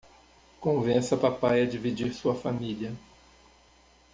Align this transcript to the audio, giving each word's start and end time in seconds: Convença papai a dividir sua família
Convença 0.59 1.15
papai 1.15 1.61
a 1.61 1.67
dividir 1.67 2.11
sua 2.11 2.33
família 2.33 2.91